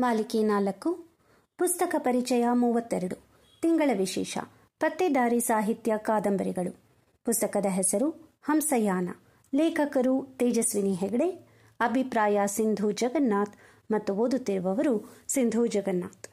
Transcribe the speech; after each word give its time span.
ಮಾಲಿಕೆ 0.00 0.42
ನಾಲ್ಕು, 0.42 1.08
ಪುಸ್ತಕ 1.58 1.94
ಪರಿಚಯ 1.98 2.44
ಮೂವತ್ತೆರಡು, 2.52 3.16
ತಿಂಗಳ 3.62 3.90
ವಿಶೇಷ, 3.98 4.38
ಪತ್ತೆದಾರಿ 4.80 5.40
ಸಾಹಿತ್ಯ 5.40 5.92
ಕಾದಂಬರಿಗಳು. 5.98 6.72
ಪುಸ್ತಕದ 7.24 7.66
ಹೆಸರು 7.66 8.10
ಹಂಸಯಾನ. 8.42 9.08
ಲೇಖಕರು 9.54 10.36
ತೇಜಸ್ವಿನಿ 10.38 10.94
ಹೆಗಡೆ, 10.94 11.28
ಅಭಿಪ್ರಾಯ 11.80 12.40
ಸಿಂಧು 12.46 12.90
ಜಗನ್ನಾಥ್ 12.90 13.56
ಮತ್ತು 13.90 14.14
ಓದುತ್ತಿರುವವರು 14.14 15.24
ಸಿಂಧು 15.28 15.66
ಜಗನ್ನಾಥ್. 15.66 16.28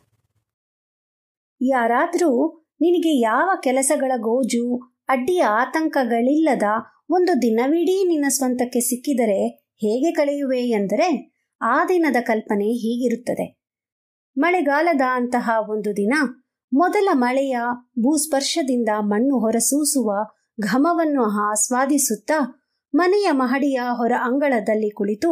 ಯಾರಾದರೂ 1.61 2.57
ನಿನಗೆ 2.81 3.19
ಯಾವ 3.19 3.49
ಕೆಲಸಗಳ 3.63 4.11
ಗೋಜು 4.17 4.93
ಅಡ್ಡಿಯ 5.09 5.41
ಆತಂಕಗಳಿಲ್ಲದ 5.41 6.63
ಒಂದು 7.09 7.41
ದಿನವಿಡೀ 7.41 8.07
ನಿನ್ನ 8.07 8.25
ಸ್ವಂತಕ್ಕೆ 8.29 8.79
ಸಿಕ್ಕಿದರೆ 8.79 9.47
ಹೇಗೆ 9.57 10.11
ಕಳೆಯುವೆ 10.11 10.61
ಎಂದರೆ 10.69 11.34
ಆ 11.61 11.85
ದಿನದ 11.85 12.15
ಕಲ್ಪನೆ 12.21 12.65
ಹೀಗಿರುತ್ತದೆ. 12.65 13.65
ಮಳೆಗಾಲದ 14.37 15.01
ಅಂತಹ 15.13 15.49
ಒಂದು 15.69 15.95
ದಿನ 15.95 16.13
ಮೊದಲ 16.73 17.09
ಮಳೆಯ 17.13 17.57
ಭೂಸ್ಪರ್ಶದಿಂದ 17.99 18.89
ಮಣ್ಣು 18.99 19.39
ಹೊರಸೂಸುವ 19.39 20.11
ಘಮವನ್ನು 20.61 21.23
ಆಸ್ವಾದಿಸುತ್ತಾ 21.51 22.65
ಮನೆಯ 22.93 23.27
ಮಹಡಿಯ 23.31 23.79
ಹೊರ 23.91 24.11
ಅಂಗಳದಲ್ಲಿ 24.23 24.89
ಕುಳಿತು 24.89 25.31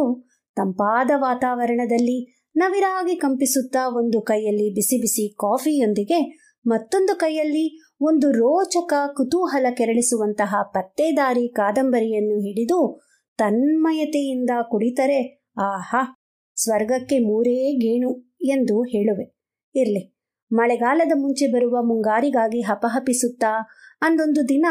ತಂಪಾದ 0.56 1.10
ವಾತಾವರಣದಲ್ಲಿ 1.16 2.48
ನವಿರಾಗಿ 2.56 3.16
ಕಂಪಿಸುತ್ತಾ 3.16 3.88
ಒಂದು 3.88 4.22
ಕೈಯಲ್ಲಿ 4.22 4.74
ಬಿಸಿ 4.74 5.00
ಬಿಸಿ 5.00 5.34
ಕಾಫಿಯೊಂದಿಗೆ 5.34 6.18
ಮತ್ತೊಂದು 6.66 7.14
ಕೈಯಲ್ಲಿ 7.16 7.96
ಒಂದು 8.00 8.30
ರೋಚಕ 8.32 8.92
ಕುತೂಹಲ 9.16 9.66
ಕೆರಳಿಸುವಂತಹ 9.70 10.54
ಪತ್ತೇದಾರಿ 10.62 11.48
ಕಾದಂಬರಿಯನ್ನು 11.48 12.40
ಹಿಡಿದು 12.40 13.00
ತನ್ಮಯತೆಯಿಂದ 13.38 14.50
ಕುಡಿತರೆ 14.62 15.43
ಆಹಾ, 15.56 16.20
ಸ್ವರ್ಗಕ್ಕೆ 16.56 17.18
ಮೂರೇ 17.18 17.76
ಗೇಣು 17.78 18.34
ಎಂದು 18.44 18.82
ಹೇಳುವೆ. 18.82 19.34
ಇರ್ಲಿ, 19.74 20.18
ಮಳೆಗಾಲದ 20.52 21.12
ಮುಂಚೆ 21.14 21.46
ಬರುವ 21.46 21.82
ಮುಂಗಾರಿಗಾಗಿ 21.82 22.60
ಹಪಹಪಿಸುತ್ತಾ 22.60 23.68
ಅಂದೊಂದು 24.02 24.48
ದಿನ 24.48 24.66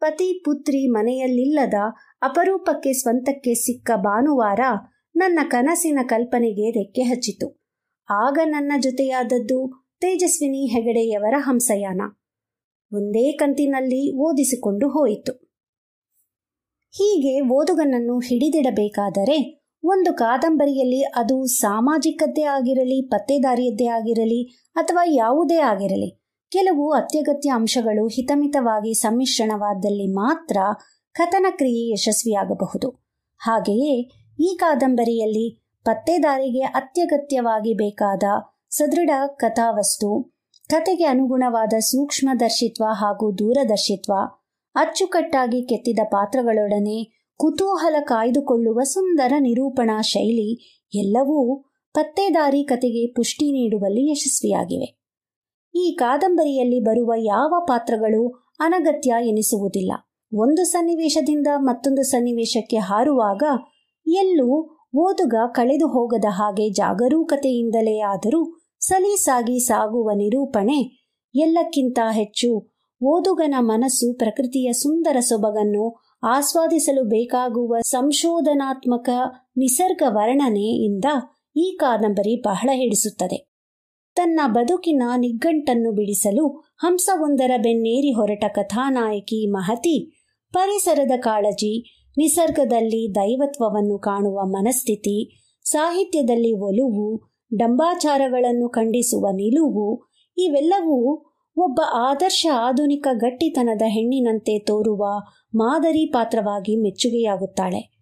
ಪತಿ 0.00 0.42
ಪುತ್ರಿ 0.44 0.86
ಮನೆಯಲ್ಲಿಲ್ಲದ 0.86 1.74
ಅಪರೂಪಕ್ಕೆ 2.22 2.92
ಸ್ವಂತಕ್ಕೆ 2.92 3.54
ಸಿಕ್ಕ 3.54 3.90
ಭಾನುವಾರ 3.96 4.60
ನನ್ನ 5.16 5.38
ಕನಸಿನ 5.48 5.98
ಕಲ್ಪನೆಗೆ 6.02 6.70
ರೆಕ್ಕೆ 6.70 7.02
ಹಚ್ಚಿತು. 7.02 7.60
ಆಗ 8.10 8.38
ನನ್ನ 8.44 8.72
ಜೊತೆಯಾದದ್ದು 8.80 9.88
ತೇಜಸ್ವಿನಿ 10.00 10.66
ಹೆಗಡೆಯವರ 10.66 11.34
ಹಂಸಯಾನ. 11.38 12.02
ಒಂದೇ 12.92 13.32
ಕಂತಿನಲ್ಲಿ 13.32 14.16
ಓದಿಸಿಕೊಂಡು 14.16 14.88
ಹೋಯಿತು. 14.88 15.32
ಹೀಗೆ 16.90 17.40
ಓದುಗನನ್ನು 17.40 18.18
ಹಿಡಿದಿಡಬೇಕಾದರೆ 18.18 19.57
ಒಂದು 19.84 20.14
ಕಾದಂಬರಿಯಲ್ಲಿ 20.14 21.02
ಅದು 21.02 21.44
ಸಾಮಾಜಿಕದ್ದೇ 21.44 22.42
ಆಗಿರಲಿ, 22.42 23.08
ಪತ್ತೆದಾರಿಯದ್ದೇ 23.08 23.86
ಆಗಿರಲಿ 23.86 24.42
ಅಥವಾ 24.74 25.02
ಯಾವುದೇ 25.06 25.56
ಆಗಿರಲಿ, 25.56 26.24
ಕೆಲವು 26.50 26.92
ಅತ್ಯಗತ್ಯ 26.92 27.50
ಅಂಶಗಳು 27.50 28.06
ಹಿತಮಿತವಾಗಿ 28.06 28.94
ಸಮ್ಮಿಶ್ರಣವಾದಲ್ಲಿ 28.94 30.06
ಮಾತ್ರ 30.06 30.56
ಕಥನ 31.12 31.46
ಕ್ರಿಯೆ 31.50 31.92
ಯಶಸ್ವಿಯಾಗಬಹುದು. 31.92 33.08
ಹಾಗೆಯೇ 33.38 34.10
ಈ 34.40 34.56
ಕಾದಂಬರಿಯಲ್ಲಿ 34.56 35.64
ಪತ್ತೆದಾರಿಗೆ 35.84 36.60
ಅತ್ಯಗತ್ಯವಾಗಿ 36.60 37.74
ಬೇಕಾದ 37.74 38.22
ಸದೃಢ 38.70 39.10
ಕಥಾವಸ್ತು 39.26 40.38
ಕತೆಗೆ 40.70 41.04
ಅನುಗುಣವಾದ 41.04 41.72
ಸೂಕ್ಷ್ಮದರ್ಶಿತ್ವ 41.78 42.84
ಹಾಗೂ 42.84 43.38
ದೂರದರ್ಶಿತ್ವ, 43.38 44.12
ಅಚ್ಚುಕಟ್ಟಾಗಿ 44.74 45.62
ಕೆತ್ತಿದ 45.62 45.98
ಪಾತ್ರಗಳೊಡನೆ 46.04 47.17
ಕುತೂಹಲ 47.40 47.96
ಕಾಯ್ದುಕೊಳ್ಳುವ 48.00 48.80
ಸುಂದರ 48.82 49.32
ನಿರೂಪಣಾ 49.38 50.00
ಶೈಲಿ 50.00 50.80
ಎಲ್ಲವೂ 50.94 51.64
ಪತ್ತೆದಾರಿ 51.94 52.64
ಕತೆಗೆ 52.64 53.12
ಪುಷ್ಟಿ 53.12 53.52
ನೀಡುವಲ್ಲಿ 53.52 54.10
ಯಶಸ್ವಿಯಾಗಿವೆ. 54.10 54.88
ಈ 55.74 55.96
ಕಾದಂಬರಿಯಲ್ಲಿ 55.98 56.80
ಬರುವ 56.80 57.12
ಯಾವ 57.16 57.64
ಪಾತ್ರಗಳು 57.68 58.54
ಅನಗತ್ಯ 58.60 59.14
ಎನಿಸುವುದಿಲ್ಲ. 59.28 59.92
ಒಂದು 60.32 60.64
ಸನ್ನಿವೇಶದಿಂದ 60.64 61.46
ಮತ್ತೊಂದು 61.56 62.02
ಸನ್ನಿವೇಶಕ್ಕೆ 62.02 62.76
ಹಾರುವಾಗ 62.76 63.42
ಎಲ್ಲೂ 64.06 64.78
ಓದುಗ 64.96 65.34
ಕಳೆದು 65.54 65.86
ಹೋಗದ 65.86 66.24
ಹಾಗೆ 66.28 66.70
ಜಾಗರೂಕತೆಯಿಂದಲೇ 66.70 67.98
ಆದರೂ 67.98 68.60
ಸಲೀಸಾಗಿ 68.80 69.58
ಸಾಗುವ 69.58 70.10
ನಿರೂಪಣೆ 70.14 70.80
ಎಲ್ಲಕ್ಕಿಂತ 71.34 71.98
ಹೆಚ್ಚು 72.10 72.77
ಓದುಗನ 73.02 73.54
ಮನಸ್ಸು 73.58 74.14
ಪ್ರಕೃತಿಯ 74.18 74.72
ಸುಂದರ 74.72 75.16
ಸೊಬಗನ್ನು 75.20 76.04
ಆಸ್ವಾದಿಸಲು 76.22 77.04
ಬೇಕಾಗುವ 77.04 77.76
ಸಂಶೋಧನಾತ್ಮಕ 77.82 79.08
ನಿಸರ್ಗ 79.56 80.02
ವರ್ಣನೆಯಿಂದ 80.08 81.04
ಈ 81.56 81.76
ಕಾದಂಬರಿ 81.80 82.42
ಬಹಳ 82.42 82.70
ಹಿಡಿಸುತ್ತದೆ. 82.74 83.48
ತನ್ನ 84.14 84.40
ಬದುಕಿನ 84.46 85.02
ನಿಗ್ಗಂಟನ್ನು 85.16 85.92
ಬಿಡಿಸಲು 85.92 86.48
ಹಂಸವೊಂದರ 86.78 87.50
ಬೆನ್ನೇರಿ 87.56 88.12
ಹೊರಟ 88.12 88.44
ಕಥಾನಾಯಕಿ 88.48 89.50
ಮಹತಿ, 89.50 90.26
ಪರಿಸರದ 90.52 91.10
ಕಾಳಜಿ, 91.16 92.04
ನಿಸರ್ಗದಲ್ಲಿ 92.18 93.14
ದೈವತ್ವವನ್ನು 93.14 93.98
ಕಾಣುವ 93.98 94.40
ಮನಸ್ಥಿತಿ, 94.44 95.40
ಸಾಹಿತ್ಯದಲ್ಲಿ 95.64 96.52
ಒಲುವು, 96.52 97.16
ಡಂಬಾಚಾರಗಳನ್ನು 97.56 98.68
ಖಂಡಿಸುವ 98.68 99.26
ನಿಲುವು 99.32 100.08
ಇವೆಲ್ಲವೂ 100.36 101.27
ಒಬ್ಬ 101.60 101.80
ಆದರ್ಶ 101.94 102.46
ಆಧುನಿಕ 102.54 103.06
ಗಟ್ಟಿತನದ 103.12 103.82
ಹೆಣ್ಣಿನಂತೆ 103.86 104.58
ತೋರುವ 104.58 105.04
ಮಾದರಿ 105.54 106.12
ಪಾತ್ರವಾಗಿ 106.12 106.76
ಮೆಚ್ಚುಗೆಯಾಗುತ್ತಾಳೆ. 106.76 107.98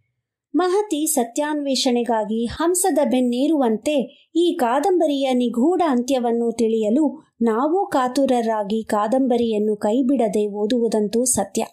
ಮಹತಿ 0.55 1.07
ಸತ್ಯಾನ್ವೇಷಣೆಗಾಗಿ 1.07 2.45
ಹಂಸದ 2.47 2.99
ಬೆನ್ನೇರುವಂತೆ 3.05 4.29
ಈ 4.37 4.57
ಕಾದಂಬರಿಯ 4.61 5.33
ನಿಗೂಢ 5.33 5.83
ಅಂತ್ಯವನ್ನು 5.89 6.53
ತಿಳಿಯಲು 6.53 7.23
ನಾವೂ 7.43 7.87
ಕಾತುರರಾಗಿ 7.87 8.85
ಕಾದಂಬರಿಯನ್ನು 8.85 9.77
ಕೈಬಿಡದೆ 9.77 10.47
ಓದುವುದಂತೂ 10.47 11.25
ಸತ್ಯ. 11.25 11.65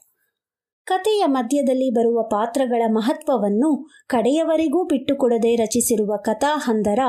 ಕಥೆಯ 0.86 1.24
ಮಧ್ಯದಲ್ಲಿ 1.26 1.90
ಬರುವ 1.90 2.24
ಪಾತ್ರಗಳ 2.24 2.82
ಮಹತ್ವವನ್ನು 2.88 3.90
ಕಡೆಯವರೆಗೂ 4.08 4.84
ಬಿಟ್ಟುಕೊಡದೆ 4.84 5.56
ರಚಿಸಿರುವ 5.56 6.18
ಕಥಾಹಂದರ 6.18 7.00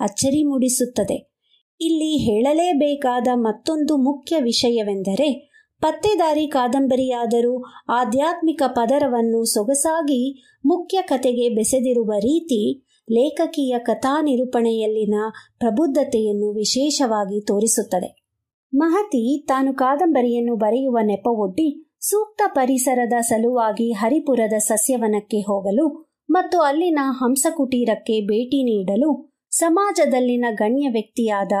ಅಚ್ಚರಿ 0.00 0.42
ಮೂಡಿಸುತ್ತದೆ. 0.42 1.35
ಇಲ್ಲಿ 1.80 2.16
ಹೇಳಲೇಬೇಕಾದ 2.16 3.28
ಮತ್ತೊಂದು 3.34 3.96
ಮುಖ್ಯ 3.96 4.36
ವಿಷಯವೆಂದರೆ, 4.40 5.56
ಪತ್ತೆದಾರಿ 5.80 6.46
ಕಾದಂಬರಿಯಾದರೂ 6.46 7.64
ಆಧ್ಯಾತ್ಮಿಕ 7.88 8.62
ಪದರವನ್ನು 8.66 9.44
ಸೊಗಸಾಗಿ 9.44 10.42
ಮುಖ್ಯ 10.64 10.98
ಕತೆಗೆ 11.02 11.48
ಬೆಸೆದಿರುವ 11.48 12.12
ರೀತಿ, 12.18 12.82
ಲೇಖಕಿಯ 13.12 13.78
ಕಥಾ 13.78 14.22
ನಿರೂಪಣೆಯಲ್ಲಿನ 14.22 15.14
ಪ್ರಬುದ್ಧತೆಯನ್ನು 15.58 16.52
ವಿಶೇಷವಾಗಿ 16.52 17.44
ತೋರಿಸುತ್ತದೆ. 17.44 18.26
ಮಹತಿ 18.74 19.46
ತಾನು 19.46 19.74
ಕಾದಂಬರಿಯನ್ನು 19.74 20.56
ಬರೆಯುವ 20.56 20.98
ನೆಪವೊಡ್ಡಿ 21.02 21.96
ಸೂಕ್ತ 22.00 22.42
ಪರಿಸರದ 22.46 23.12
ಸಲುವಾಗಿ 23.20 23.92
ಹರಿಪುರದ 23.92 24.52
ಸಸ್ಯವನಕ್ಕೆ 24.58 25.40
ಹೋಗಲು 25.40 26.14
ಮತ್ತು 26.30 26.60
ಅಲ್ಲಿನ 26.60 26.98
ಹಂಸಕುಟೀರಕ್ಕೆ 27.02 28.20
ಭೇಟಿ 28.20 28.62
ನೀಡಲು 28.62 29.25
ಸಮಾಜದಲ್ಲಿನ 29.50 30.44
ಗಣ್ಯ 30.50 30.88
ವ್ಯಕ್ತಿಯಾದ 30.88 31.52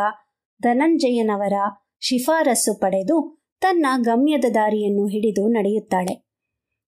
ಧನಂಜಯನವರ 0.62 1.52
ಶಿಫಾರಸು 2.00 2.80
ಪಡೆದು 2.80 3.42
ತನ್ನ 3.60 3.86
ಗಮ್ಯದ 3.96 4.44
ದಾರಿಯನ್ನು 4.54 5.06
ಹಿಡಿದು 5.06 5.48
ನಡೆಯುತ್ತಾಳೆ. 5.48 6.26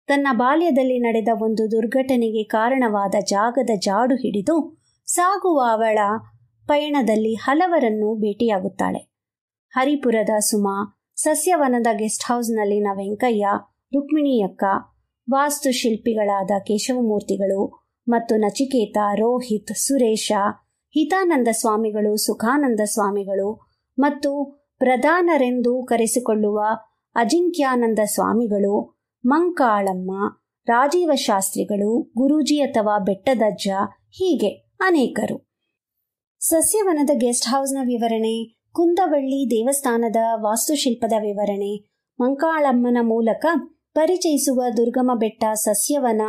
ತನ್ನ 0.07 0.29
ಬಾಲ್ಯದಲ್ಲಿ 0.33 0.99
ನಡೆದ 0.99 1.29
ಒಂದು 1.43 1.71
ದುರ್ಘಟನೆಗೆ 1.71 2.45
ಕಾರಣವಾದ 2.45 3.15
ಜಾಗದ 3.25 3.71
ಜಾಡು 3.77 4.15
ಹಿಡಿದು 4.15 4.79
ಸಾಗುವ 5.07 5.61
ಅವಳ 5.71 5.99
ಪಯಣದಲ್ಲಿ 6.67 7.35
ಹಲವರನ್ನು 7.35 8.15
ಭೇಟಿಯಾಗುತ್ತಾಳೆ. 8.15 8.99
ಹರಿಪುರದ 9.71 10.39
ಸುಮಾ, 10.39 11.03
ಸಸ್ಯವನದ 11.17 11.87
ಗೆಸ್ಟ್ 11.93 12.25
ಹೌಸ್ನಲ್ಲಿನ 12.25 12.87
ವೆಂಕಯ್ಯ 12.93 13.47
ರುಕ್ಮಿಣಿಯಕ್ಕ 13.95 14.65
ವಾಸ್ತುಶಿಲ್ಪಿಗಳಾದ 15.31 16.51
ಕೇಶವಮೂರ್ತಿಗಳು 16.67 17.89
ಮತ್ತು 18.09 18.37
ನಚಿಕೇತ, 18.37 18.99
ರೋಹಿತ್, 19.15 19.77
ಸುರೇಶ 19.77 20.33
ಹಿತಾನಂದ 20.91 21.49
ಸ್ವಾಮಿಗಳು, 21.51 22.17
ಸುಖಾನಂದ 22.17 22.81
ಸ್ವಾಮಿಗಳು 22.85 23.69
ಮತ್ತು 23.99 24.61
ಪ್ರಧಾನರೆಂದು 24.79 25.85
ಕರೆಸಿಕೊಳ್ಳುವ 25.85 26.61
ಅಜಿಂಕ್ಯಾನಂದ 27.15 27.99
ಸ್ವಾಮಿಗಳು, 28.05 29.01
ಮಂಕಾಳಮ್ಮ, 29.25 30.11
ರಾಜೀವ 30.67 31.11
ಶಾಸ್ತ್ರಿಗಳು, 31.15 32.13
ಗುರೂಜಿ 32.17 32.61
ಅಥವಾ 32.61 32.99
ಬೆಟ್ಟದಜ್ಜ 32.99 33.69
ಹೀಗೆ 34.11 34.49
ಅನೇಕರು. 34.81 35.49
ಸಸ್ಯವನದ 36.41 37.11
ಗೆಸ್ಟ್ 37.15 37.47
ಹೌಸ್ನ 37.47 37.79
ವಿವರಣೆ, 37.83 38.59
ಕುಂದವಳ್ಳಿ 38.73 39.51
ದೇವಸ್ಥಾನದ 39.51 40.17
ವಾಸ್ತುಶಿಲ್ಪದ 40.35 41.13
ವಿವರಣೆ, 41.21 41.91
ಮಂಕಾಳಮ್ಮನ 42.21 42.99
ಮೂಲಕ 43.01 43.47
ಪರಿಚಯಿಸುವ 43.95 44.63
ದುರ್ಗಮ 44.77 45.11
ಬೆಟ್ಟ 45.15 45.45
ಸಸ್ಯವನ 45.55 46.23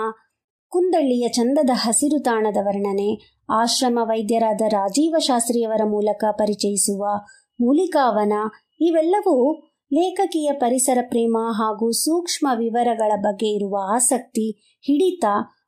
ಕುಂದಳ್ಳಿಯ 0.69 1.27
ಚಂದದ 1.27 1.69
ಹಸಿರು 1.73 2.23
ತಾಣದ 2.23 2.57
ವರ್ಣನೆ, 2.61 3.39
ಆಶ್ರಮ 3.49 3.99
ವೈದ್ಯರಾದ 4.01 4.61
ರಾಜೀವ 4.67 5.15
ಶಾಸ್ತ್ರಿಯವರ 5.19 5.81
ಮೂಲಕ 5.85 6.25
ಪರಿಚಯಿಸುವ 6.31 7.05
ಮೂಲಿಕಾವನ, 7.61 8.33
ಇವೆಲ್ಲವೂ 8.81 9.61
ಲೇಖಕಿಯ 9.93 10.51
ಪರಿಸರ 10.53 10.97
ಪ್ರೇಮ 11.01 11.37
ಹಾಗೂ 11.51 11.91
ಸೂಕ್ಷ್ಮ 11.91 12.47
ವಿವರಗಳ 12.57 13.11
ಬಗ್ಗೆ 13.15 13.47
ಇರುವ 13.47 13.95
ಆಸಕ್ತಿ, 13.95 14.51
ಹಿಡಿತ 14.81 15.25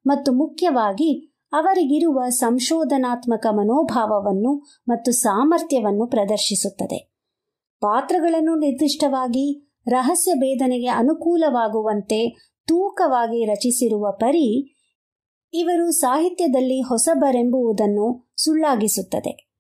ಮತ್ತು 0.08 0.32
ಮುಖ್ಯವಾಗಿ 0.32 1.28
ಅವರಿಗಿರುವ 1.54 2.30
ಸಂಶೋಧನಾತ್ಮಕ 2.30 3.48
ಮನೋಭಾವವನ್ನು 3.52 4.66
ಮತ್ತು 4.88 5.12
ಸಾಮರ್ಥ್ಯವನ್ನು 5.12 6.08
ಪ್ರದರ್ಶಿಸುತ್ತದೆ. 6.08 7.12
ಪಾತ್ರಗಳನ್ನು 7.82 8.56
ನಿರ್ದಿಷ್ಟವಾಗಿ 8.56 9.72
ರಹಸ್ಯ 9.88 10.34
ಭೇದನೆಗೆ 10.34 10.88
ಅನುಕೂಲವಾಗುವಂತೆ 10.88 12.30
ತೂಕವಾಗಿ 12.68 13.46
ರಚಿಸಿರುವ 13.46 14.12
ಪರಿ 14.12 14.78
ಇವರು 15.54 15.92
ಸಾಹಿತ್ಯದಲ್ಲಿ 15.92 16.82
ಹೊಸಬರೆಂಬುವುದನ್ನು 16.82 18.34
ಸುಳ್ಳಾಗಿಸುತ್ತದೆ. 18.38 19.52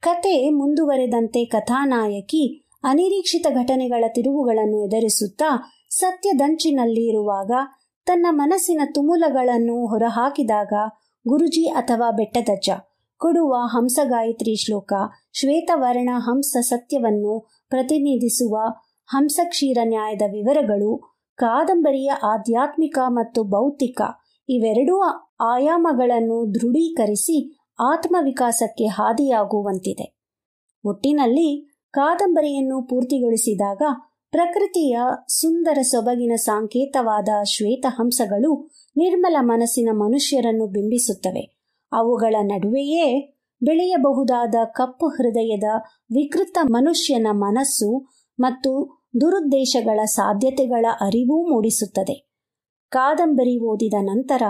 ಕತೆ 0.00 0.50
ಮುಂದುವರೆದಂತೆ 0.50 1.44
ಕಥಾನಾಯಕಿ 1.44 2.70
ಅನಿರೀಕ್ಷಿತ 2.84 3.46
ಘಟನೆಗಳ 3.50 4.04
ತಿರುವುಗಳನ್ನು 4.08 4.86
ಎದುರಿಸುತ್ತಾ 4.86 5.72
ಸತ್ಯದಂಚಿನಲ್ಲಿ 5.90 7.08
ಇರುವಾಗ 7.08 7.50
ತನ್ನ 8.06 8.26
ಮನಸ್ಸಿನ 8.30 8.80
ತುಮುಲಗಳನ್ನು 8.94 9.86
ಹೊರಹಾಕಿದಾಗ 9.86 10.72
ಗುರುಜಿ 11.28 11.64
ಅಥವಾ 11.64 12.10
ಬೆಟ್ಟದಜ್ಜ, 12.10 12.70
ಕೊಡುವ 13.16 13.54
ಹಂಸಗಾಯತ್ರಿ 13.54 14.56
ಶ್ಲೋಕ, 14.56 14.92
ಶ್ವೇತವರ್ಣ 15.32 16.10
ಹಂಸ 16.16 16.56
ಸತ್ಯವನ್ನು 16.60 17.50
ಪ್ರತಿನಿಧಿಸುವ 17.68 18.56
ಹಂಸಕ್ಷೀರ 19.06 19.78
ನ್ಯಾಯದ 19.82 20.22
ವಿವರಗಳು, 20.26 21.20
ಕಾದಂಬರಿಯ 21.34 22.10
ಆಧ್ಯಾತ್ಮಿಕ 22.24 22.98
ಮತ್ತು 23.06 23.44
ಭೌತಿಕ 23.44 24.00
ಇವೆರಡೂ 24.48 25.00
ಆಯಾಮಗಳನ್ನು 25.40 26.54
ದೃಢೀಕರಿಸಿ 26.54 27.56
ಆತ್ಮವಿಕಾಸಕ್ಕೆ 27.80 28.84
ಹಾದಿಯಾಗುವಂತಿದೆ. 28.84 30.16
ಒಟ್ಟಿನಲ್ಲಿ 30.84 31.78
ಕಾದಂಬರಿಯನ್ನು 31.90 32.82
ಪೂರ್ತಿಗೊಳಿಸಿದಾಗ 32.82 33.82
ಪ್ರಕೃತಿಯ 34.30 34.98
ಸುಂದರ 35.28 35.78
ಸೊಬಗಿನ 35.82 36.32
ಸಾಂಕೇತವಾದ 36.36 37.28
ಶ್ವೇತಹಂಸಗಳು 37.44 38.70
ನಿರ್ಮಲ 38.96 39.36
ಮನಸ್ಸಿನ 39.40 39.88
ಮನುಷ್ಯರನ್ನು 39.92 40.66
ಬಿಂಬಿಸುತ್ತವೆ. 40.66 41.60
ಅವುಗಳ 41.92 42.36
ನಡುವೆಯೇ 42.42 43.34
ಬೆಳೆಯಬಹುದಾದ 43.62 44.54
ಕಪ್ಪು 44.64 45.06
ಹೃದಯದ 45.06 45.64
ವಿಕೃತ 46.14 46.58
ಮನುಷ್ಯನ 46.62 47.26
ಮನಸ್ಸು 47.32 48.08
ಮತ್ತು 48.40 49.02
ದುರುದ್ದೇಶಗಳ 49.20 50.04
ಸಾಧ್ಯತೆಗಳ 50.04 50.86
ಅರಿವೂ 51.00 51.52
ಮೂಡಿಸುತ್ತದೆ. 51.52 52.33
ಕಾದಂಬರಿ 52.90 53.58
ಓದಿದ 53.58 53.94
ನಂತರ 54.00 54.42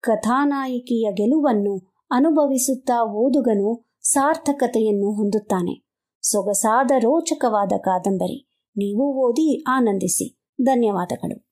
ಕಥಾನಾಯಕಿಯ 0.00 1.12
ಗೆಲುವನ್ನು 1.12 1.92
ಅನುಭವಿಸುತ್ತಾ 2.10 3.04
ಓದುಗನು 3.04 3.92
ಸಾರ್ಥಕತೆಯನ್ನು 4.02 5.12
ಹೊಂದುತ್ತಾನೆ. 5.12 5.92
ಸೊಗಸಾದ 6.22 6.90
ರೋಚಕವಾದ 6.98 7.72
ಕಾದಂಬರಿ. 7.78 8.48
ನೀವು 8.76 9.28
ಓದಿ 9.28 9.64
ಆನಂದಿಸಿ. 9.68 10.42
ಧನ್ಯವಾದಗಳು. 10.62 11.51